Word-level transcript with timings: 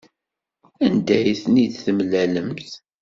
Anda 0.85 1.15
ay 1.19 1.35
ten-id-temlalemt? 1.41 2.69